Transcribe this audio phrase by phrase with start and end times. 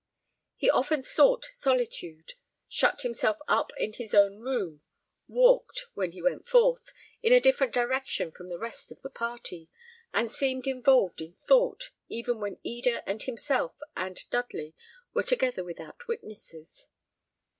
[0.55, 2.33] He often sought solitude,
[2.67, 4.81] shut himself up in his own room,
[5.27, 9.69] walked, when he went forth, in a different direction from the rest of the party,
[10.11, 14.73] and seemed involved in thought, even when Eda and himself, and Dudley,
[15.13, 16.87] were together without witnesses.